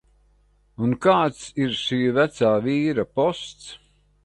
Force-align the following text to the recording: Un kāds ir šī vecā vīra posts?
Un 0.85 0.95
kāds 1.07 1.43
ir 1.65 1.77
šī 1.83 2.01
vecā 2.17 2.51
vīra 2.65 3.09
posts? 3.21 3.71